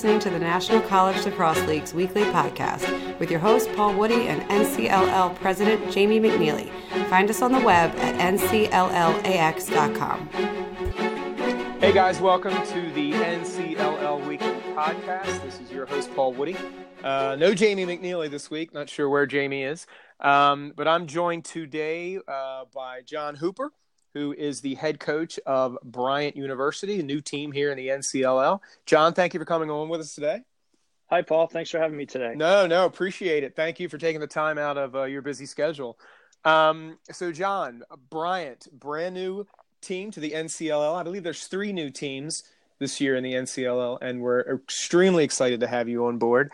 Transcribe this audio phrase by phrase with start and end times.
[0.00, 4.40] listening to the National College Lacrosse League's weekly podcast with your host, Paul Woody, and
[4.44, 6.72] NCLL President Jamie McNeely.
[7.10, 10.28] Find us on the web at ncllax.com.
[11.80, 15.42] Hey guys, welcome to the NCLL Weekly Podcast.
[15.42, 16.56] This is your host, Paul Woody.
[17.04, 18.72] Uh, no Jamie McNeely this week.
[18.72, 19.86] Not sure where Jamie is.
[20.18, 23.70] Um, but I'm joined today uh, by John Hooper,
[24.14, 28.60] who is the head coach of Bryant University, a new team here in the NCLL.
[28.86, 30.40] John, thank you for coming on with us today.
[31.10, 31.46] Hi, Paul.
[31.46, 32.34] Thanks for having me today.
[32.36, 33.56] No, no, appreciate it.
[33.56, 35.98] Thank you for taking the time out of uh, your busy schedule.
[36.44, 39.46] Um, so, John, Bryant, brand new
[39.80, 40.94] team to the NCLL.
[40.94, 42.44] I believe there's three new teams
[42.78, 46.52] this year in the NCLL, and we're extremely excited to have you on board.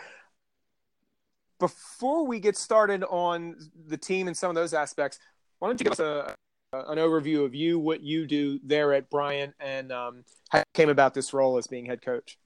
[1.59, 5.19] Before we get started on the team and some of those aspects,
[5.59, 6.36] why don't you give us a,
[6.73, 11.14] an overview of you, what you do there at Bryant, and um, how came about
[11.14, 12.39] this role as being head coach?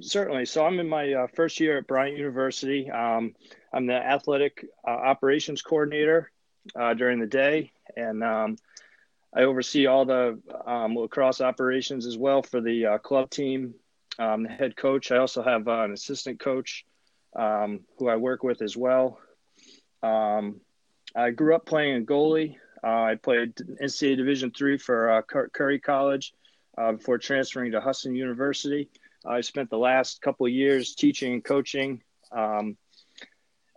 [0.00, 0.46] Certainly.
[0.46, 2.90] So I'm in my uh, first year at Bryant University.
[2.90, 3.34] Um,
[3.72, 6.30] I'm the athletic uh, operations coordinator
[6.78, 8.56] uh, during the day, and um,
[9.34, 13.74] I oversee all the um, lacrosse operations as well for the uh, club team.
[14.18, 15.12] Um, the head coach.
[15.12, 16.84] I also have uh, an assistant coach
[17.36, 19.20] um, who I work with as well.
[21.16, 22.56] I grew up playing a goalie.
[22.82, 26.32] Uh, I played NCAA Division three for uh, Curry College
[26.76, 28.88] uh, before transferring to Husson University.
[29.26, 32.02] I spent the last couple years teaching and coaching.
[32.30, 32.76] Um,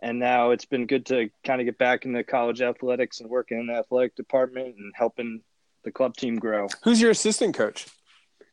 [0.02, 3.60] and now it's been good to kind of get back into college athletics and working
[3.60, 5.40] in the athletic department and helping
[5.84, 6.68] the club team grow.
[6.82, 7.86] Who's your assistant coach?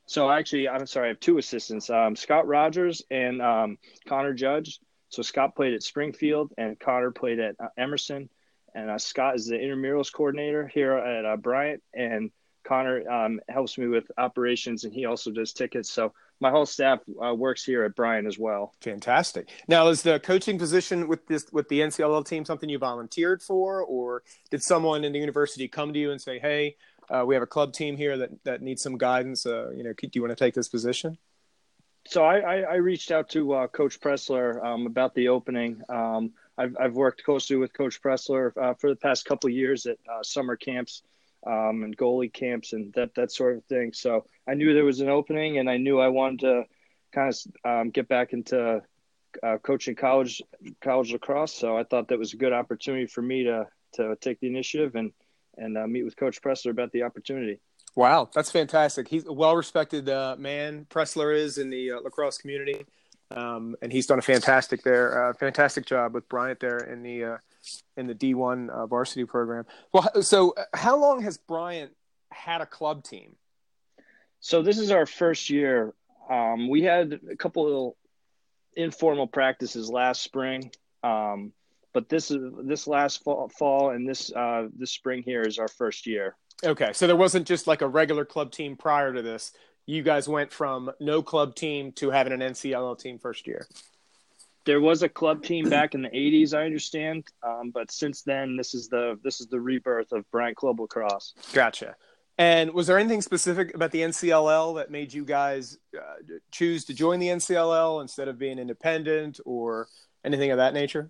[0.06, 4.80] So actually, I'm sorry, I have two assistants, um, Scott Rogers and um, Connor Judge.
[5.10, 8.30] So Scott played at Springfield and Connor played at uh, Emerson.
[8.74, 12.32] And uh, Scott is the intramurals coordinator here at uh, Bryant, and
[12.64, 15.92] Connor um, helps me with operations, and he also does tickets.
[15.92, 18.74] So my whole staff uh, works here at Bryant as well.
[18.82, 19.50] Fantastic.
[19.68, 23.82] Now, is the coaching position with this with the NCLL team something you volunteered for,
[23.82, 26.76] or did someone in the university come to you and say, "Hey,
[27.10, 29.46] uh, we have a club team here that that needs some guidance.
[29.46, 31.18] Uh, you know, do you want to take this position?"
[32.08, 35.82] So I, I, I reached out to uh, Coach Pressler um, about the opening.
[35.90, 39.98] Um, I've, I've worked closely with Coach Pressler uh, for the past couple years at
[40.12, 41.04] uh, summer camps
[41.48, 43.94] um, and goalie camps and that that sort of thing.
[43.94, 46.64] So I knew there was an opening, and I knew I wanted to
[47.14, 48.82] kind of um, get back into
[49.42, 50.42] uh, coaching college
[50.82, 51.54] college lacrosse.
[51.54, 54.96] So I thought that was a good opportunity for me to to take the initiative
[54.96, 55.14] and
[55.58, 57.60] and uh, meet with Coach Pressler about the opportunity.
[57.96, 59.08] Wow, that's fantastic.
[59.08, 60.86] He's a well-respected uh, man.
[60.90, 62.86] Pressler is in the uh, lacrosse community,
[63.36, 67.24] um, and he's done a fantastic there, uh, fantastic job with Bryant there in the
[67.24, 67.38] uh,
[67.98, 69.66] in the D1 uh, varsity program.
[69.94, 71.92] Well, so uh, how long has Bryant
[72.32, 73.36] had a club team?
[74.40, 75.94] So this is our first year.
[76.30, 77.94] Um, we had a couple of
[78.76, 80.72] informal practices last spring,
[81.04, 81.52] um,
[81.94, 85.68] but this is this last fall, fall and this uh, this spring here is our
[85.68, 86.36] first year.
[86.64, 89.54] Okay, so there wasn't just like a regular club team prior to this.
[89.90, 93.66] You guys went from no club team to having an NCLL team first year.
[94.66, 98.56] There was a club team back in the 80s i understand um, but since then
[98.56, 101.34] this is the this is the rebirth of bryant club lacrosse.
[101.54, 101.96] Gotcha.
[102.38, 106.94] And was there anything specific about the ncll that made you guys uh, choose to
[106.94, 109.88] join the ncll instead of being independent or
[110.24, 111.10] anything of that nature?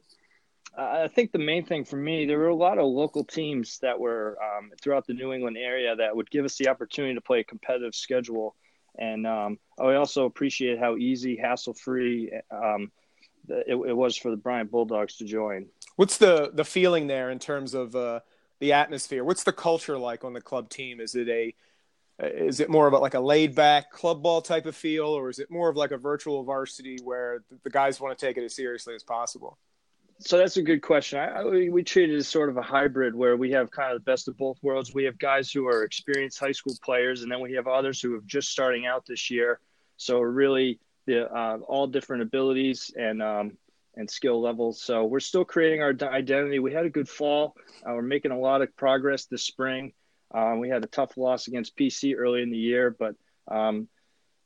[0.77, 3.99] I think the main thing for me, there were a lot of local teams that
[3.99, 7.41] were um, throughout the New England area that would give us the opportunity to play
[7.41, 8.55] a competitive schedule.
[8.97, 12.91] And um, I also appreciate how easy, hassle free um,
[13.49, 15.67] it, it was for the Bryant Bulldogs to join.
[15.95, 18.19] What's the the feeling there in terms of uh,
[18.59, 19.23] the atmosphere?
[19.23, 20.99] What's the culture like on the club team?
[20.99, 21.53] Is it a
[22.21, 25.29] is it more of a, like a laid back club ball type of feel, or
[25.29, 28.43] is it more of like a virtual varsity where the guys want to take it
[28.43, 29.57] as seriously as possible?
[30.21, 31.17] So that's a good question.
[31.17, 33.99] I, I, we treat it as sort of a hybrid where we have kind of
[33.99, 34.93] the best of both worlds.
[34.93, 38.15] We have guys who are experienced high school players, and then we have others who
[38.15, 39.61] are just starting out this year.
[39.95, 43.57] So really the uh, all different abilities and um,
[43.95, 44.81] and skill levels.
[44.81, 46.59] So we're still creating our identity.
[46.59, 47.55] We had a good fall.
[47.85, 49.93] Uh, we're making a lot of progress this spring.
[50.33, 53.15] Um, we had a tough loss against PC early in the year, but
[53.47, 53.87] um,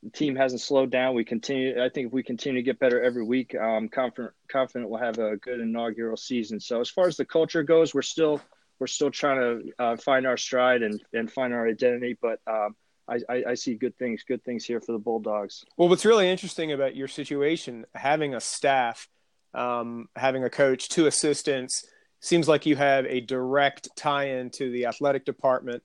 [0.03, 1.15] the team hasn't slowed down.
[1.15, 1.81] We continue.
[1.81, 5.17] I think if we continue to get better every week, I'm confident confident we'll have
[5.17, 6.59] a good inaugural season.
[6.59, 8.41] So as far as the culture goes, we're still
[8.79, 12.75] we're still trying to uh, find our stride and and find our identity, but um,
[13.07, 15.65] I, I, I, see good things, good things here for the Bulldogs.
[15.77, 19.09] Well, what's really interesting about your situation, having a staff,
[19.53, 21.85] um, having a coach, two assistants,
[22.21, 25.83] seems like you have a direct tie-in to the athletic department.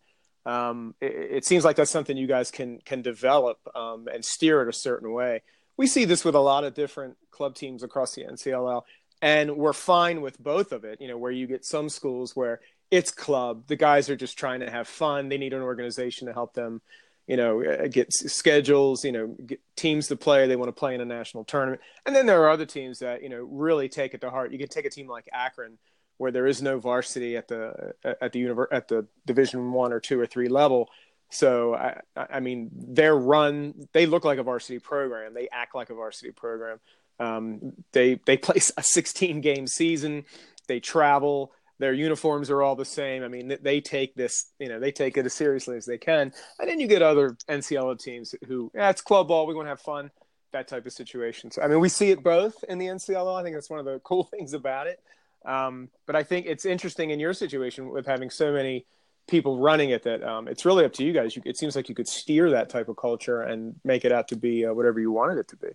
[0.49, 4.63] Um, it, it, seems like that's something you guys can can develop um, and steer
[4.63, 5.43] it a certain way.
[5.77, 8.85] we see this with a lot of different club teams across the NCLL,
[9.21, 11.03] and we're fine with both of it.
[11.03, 12.61] You know, where you get some schools where
[12.91, 15.29] it's club, the guys are just trying to have fun.
[15.29, 16.81] They need an organization to help them,
[17.27, 20.47] you know, uh, get schedules, you know, get teams to play.
[20.47, 23.23] They want to play in a national tournament, and then there are other teams that
[23.23, 24.51] you know really take it to heart.
[24.51, 25.77] You can take a team like Akron,
[26.19, 30.01] where there is no varsity at the at the univer- at the Division One or
[30.01, 30.89] two or three level
[31.31, 35.35] so I, I mean, their run they look like a varsity program.
[35.35, 36.81] They act like a varsity program.
[37.21, 40.25] Um, they they play a 16 game season.
[40.67, 41.53] They travel.
[41.79, 43.23] Their uniforms are all the same.
[43.23, 46.33] I mean, they take this, you know, they take it as seriously as they can.
[46.59, 49.47] And then you get other NCLL teams who, yeah, it's club ball.
[49.47, 50.11] We want to have fun.
[50.51, 51.53] That type of situation.
[51.53, 53.39] So, I mean, we see it both in the NCLL.
[53.39, 54.99] I think that's one of the cool things about it.
[55.45, 58.87] Um, but I think it's interesting in your situation with having so many
[59.29, 61.37] people running it that um, it's really up to you guys.
[61.37, 64.29] You, it seems like you could steer that type of culture and make it out
[64.29, 65.69] to be uh, whatever you wanted it to be.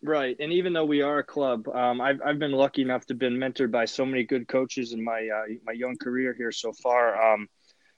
[0.00, 3.14] Right, and even though we are a club, um, I've I've been lucky enough to
[3.14, 6.52] have been mentored by so many good coaches in my uh, my young career here
[6.52, 7.32] so far.
[7.32, 7.48] Um,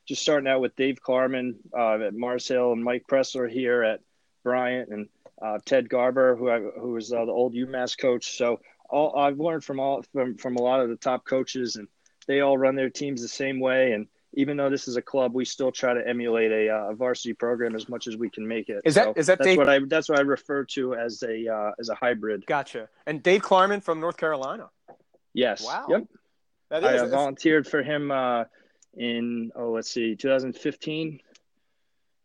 [0.09, 4.01] just starting out with Dave Klarman uh, at Mars Hill and Mike Pressler here at
[4.43, 5.09] Bryant and
[5.43, 8.37] uh, Ted Garber, who I, who was uh, the old UMass coach.
[8.37, 8.61] So
[8.91, 11.89] all I've learned from all from from a lot of the top coaches, and
[12.27, 15.35] they all run their teams the same way and even though this is a club,
[15.35, 18.69] we still try to emulate a, uh, varsity program as much as we can make
[18.69, 18.81] it.
[18.85, 19.59] Is that so is that that's Dave...
[19.59, 22.47] what I that's what I refer to as a uh, as a hybrid.
[22.47, 22.89] Gotcha.
[23.07, 24.71] And Dave Klarman from North Carolina.
[25.35, 25.65] Yes.
[25.65, 25.87] Wow.
[25.89, 26.05] Yep.
[26.71, 28.45] That is, I uh, volunteered for him uh,
[28.97, 31.21] in oh let's see 2015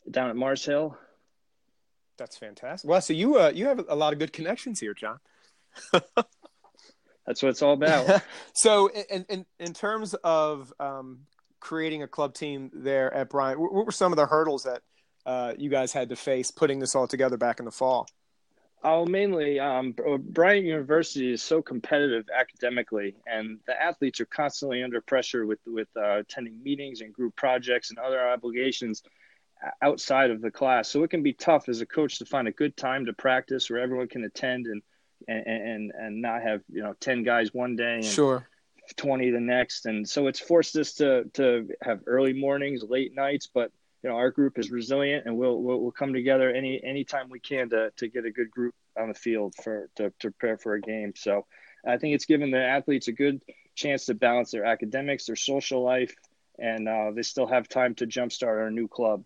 [0.09, 0.97] down at Mars Hill.
[2.17, 2.89] That's fantastic.
[2.89, 5.19] Well, so you uh, you have a lot of good connections here, John.
[7.25, 8.21] That's what it's all about.
[8.53, 11.19] so, in, in in terms of um,
[11.59, 13.59] creating a club team there at Bryant?
[13.59, 14.81] What were some of the hurdles that
[15.25, 18.07] uh, you guys had to face putting this all together back in the fall?
[18.83, 25.01] Oh, mainly, um, Bryant University is so competitive academically, and the athletes are constantly under
[25.01, 29.01] pressure with with uh, attending meetings and group projects and other obligations
[29.81, 30.87] outside of the class.
[30.87, 33.69] So it can be tough as a coach to find a good time to practice
[33.69, 34.83] where everyone can attend and
[35.27, 38.47] and and, and not have you know ten guys one day and, sure.
[38.97, 39.87] 20 the next.
[39.87, 43.71] And so it's forced us to to have early mornings late nights but
[44.03, 47.39] you know our group is resilient and we'll we'll, we'll come together any anytime we
[47.39, 50.75] can to to get a good group on the field for to, to prepare for
[50.75, 51.13] a game.
[51.15, 51.45] So
[51.87, 53.41] i think it's given the athletes a good
[53.75, 56.15] chance to balance their academics their social life
[56.57, 59.23] and uh, they still have time to jumpstart our new club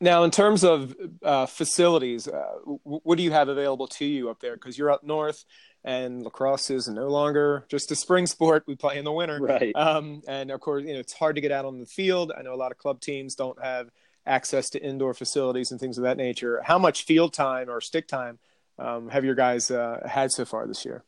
[0.00, 4.40] now, in terms of uh, facilities, uh, what do you have available to you up
[4.40, 4.54] there?
[4.54, 5.44] Because you're up north,
[5.84, 8.64] and lacrosse is no longer just a spring sport.
[8.66, 9.72] We play in the winter, right?
[9.74, 12.32] Um, and of course, you know it's hard to get out on the field.
[12.36, 13.90] I know a lot of club teams don't have
[14.26, 16.62] access to indoor facilities and things of that nature.
[16.64, 18.38] How much field time or stick time
[18.78, 21.02] um, have your guys uh, had so far this year?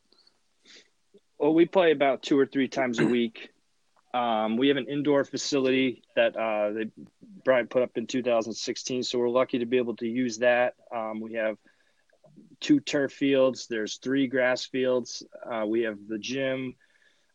[1.38, 3.50] Well, we play about two or three times a week.
[4.14, 6.90] Um, we have an indoor facility that uh, they,
[7.44, 10.74] Bryant put up in 2016, so we're lucky to be able to use that.
[10.94, 11.56] Um, we have
[12.60, 13.66] two turf fields.
[13.66, 15.24] There's three grass fields.
[15.44, 16.76] Uh, we have the gym.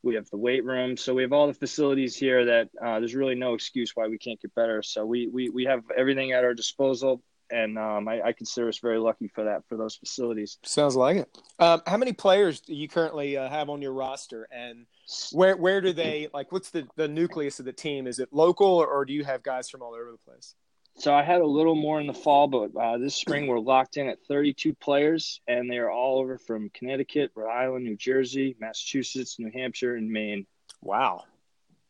[0.03, 0.95] We have the weight room.
[0.95, 4.17] So we have all the facilities here that uh, there's really no excuse why we
[4.17, 4.81] can't get better.
[4.81, 7.21] So we, we, we have everything at our disposal.
[7.51, 10.57] And um, I, I, consider us very lucky for that, for those facilities.
[10.63, 11.37] Sounds like it.
[11.57, 14.47] Um, how many players do you currently uh, have on your roster?
[14.51, 14.85] And
[15.31, 18.05] where where do they, like, what's the, the nucleus of the team?
[18.07, 20.53] Is it local or, or do you have guys from all over the place?
[20.99, 23.95] So I had a little more in the fall, but uh, this spring we're locked
[23.95, 28.57] in at 32 players, and they are all over from Connecticut, Rhode Island, New Jersey,
[28.59, 30.45] Massachusetts, New Hampshire, and Maine.
[30.81, 31.23] Wow,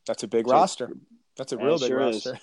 [0.06, 0.92] that's a big so, roster.
[1.38, 2.40] That's a real big sure roster.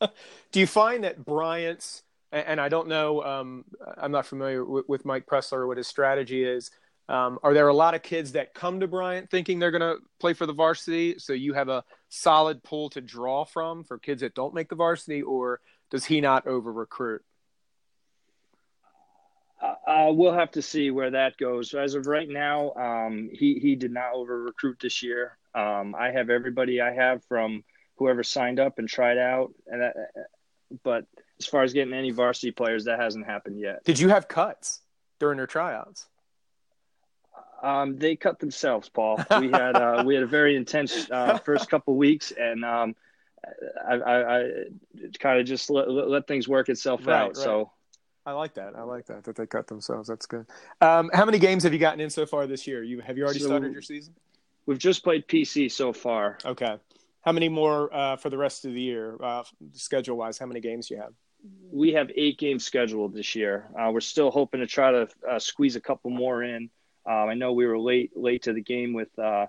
[0.52, 3.64] Do you find that Bryant's and I don't know, um,
[3.96, 6.70] I'm not familiar with, with, Mike Pressler or what his strategy is.
[7.08, 9.96] Um, are there a lot of kids that come to Bryant thinking they're going to
[10.20, 11.18] play for the varsity?
[11.18, 14.76] So you have a solid pool to draw from for kids that don't make the
[14.76, 17.22] varsity, or does he not over recruit?
[19.60, 21.72] Uh, uh, we'll have to see where that goes.
[21.72, 25.36] As of right now, um, he he did not over recruit this year.
[25.54, 27.64] Um, I have everybody I have from
[27.96, 29.94] whoever signed up and tried out, and that,
[30.84, 31.06] but
[31.38, 33.84] as far as getting any varsity players, that hasn't happened yet.
[33.84, 34.80] Did you have cuts
[35.18, 36.06] during your tryouts?
[37.62, 39.20] Um, they cut themselves, Paul.
[39.40, 42.94] We had uh, we had a very intense uh, first couple weeks, and um,
[43.86, 44.50] I, I, I
[45.18, 47.26] kind of just let, let, things work itself right, out.
[47.28, 47.36] Right.
[47.36, 47.70] So
[48.26, 48.76] I like that.
[48.76, 50.08] I like that that they cut themselves.
[50.08, 50.46] That's good.
[50.80, 52.82] Um, how many games have you gotten in so far this year?
[52.82, 54.14] You have you already so started your season?
[54.66, 56.38] We've just played PC so far.
[56.44, 56.76] Okay.
[57.22, 59.42] How many more uh, for the rest of the year, uh,
[59.72, 60.38] schedule wise?
[60.38, 61.12] How many games do you have?
[61.70, 63.68] We have eight games scheduled this year.
[63.78, 66.70] Uh, we're still hoping to try to uh, squeeze a couple more in.
[67.06, 69.46] Um, I know we were late late to the game with uh,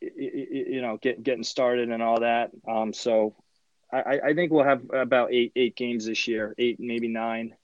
[0.00, 2.50] you know get, getting started and all that.
[2.68, 3.34] Um, so
[3.92, 7.54] I, I think we'll have about eight eight games this year, eight maybe nine.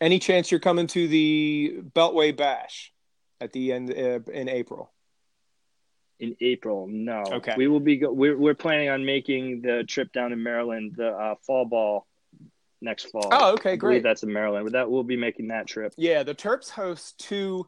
[0.00, 2.92] Any chance you're coming to the Beltway Bash
[3.40, 4.92] at the end uh, in April?
[6.20, 7.24] In April, no.
[7.26, 7.54] Okay.
[7.56, 7.96] We will be.
[7.96, 12.06] Go- we're we're planning on making the trip down to Maryland, the uh, fall ball
[12.80, 13.28] next fall.
[13.32, 14.02] Oh, okay, great.
[14.02, 14.64] That's in Maryland.
[14.64, 15.92] But that we'll be making that trip.
[15.96, 17.66] Yeah, the Terps host two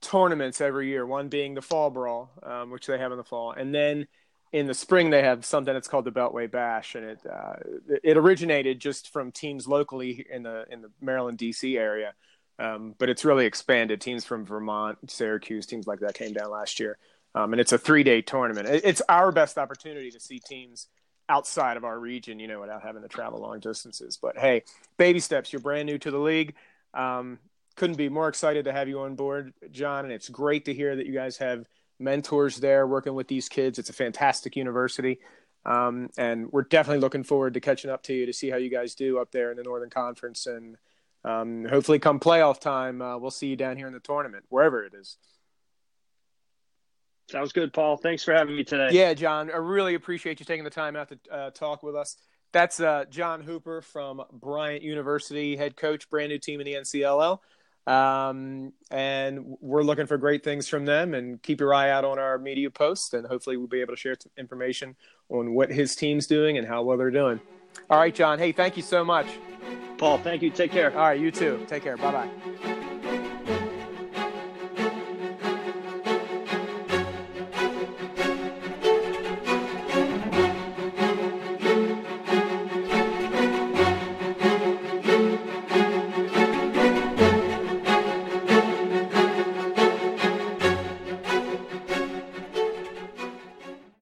[0.00, 1.06] tournaments every year.
[1.06, 4.08] One being the Fall Brawl, um, which they have in the fall, and then
[4.52, 7.54] in the spring they have something that's called the Beltway Bash, and it uh,
[8.02, 11.76] it originated just from teams locally in the in the Maryland D.C.
[11.76, 12.12] area,
[12.58, 14.00] um, but it's really expanded.
[14.00, 16.98] Teams from Vermont, Syracuse, teams like that came down last year,
[17.34, 18.68] um, and it's a three day tournament.
[18.68, 20.88] It's our best opportunity to see teams
[21.28, 24.18] outside of our region, you know, without having to travel long distances.
[24.20, 24.64] But hey,
[24.96, 25.52] baby steps.
[25.52, 26.54] You're brand new to the league.
[26.94, 27.38] Um,
[27.76, 30.04] couldn't be more excited to have you on board, John.
[30.04, 31.66] And it's great to hear that you guys have
[31.98, 33.78] mentors there working with these kids.
[33.78, 35.20] It's a fantastic university.
[35.64, 38.68] Um, and we're definitely looking forward to catching up to you to see how you
[38.68, 40.46] guys do up there in the Northern Conference.
[40.46, 40.76] And
[41.24, 44.84] um, hopefully, come playoff time, uh, we'll see you down here in the tournament, wherever
[44.84, 45.16] it is.
[47.32, 47.96] Sounds good, Paul.
[47.96, 48.90] Thanks for having me today.
[48.92, 52.18] Yeah, John, I really appreciate you taking the time out to uh, talk with us.
[52.52, 57.38] That's uh, John Hooper from Bryant University, head coach, brand new team in the NCLL.
[57.86, 61.14] Um, and we're looking for great things from them.
[61.14, 63.98] And keep your eye out on our media posts, and hopefully we'll be able to
[63.98, 64.94] share some information
[65.30, 67.40] on what his team's doing and how well they're doing.
[67.88, 68.38] All right, John.
[68.38, 69.26] Hey, thank you so much.
[69.96, 70.50] Paul, thank you.
[70.50, 70.90] Take care.
[70.90, 71.64] All right, you too.
[71.66, 71.96] Take care.
[71.96, 72.81] Bye bye.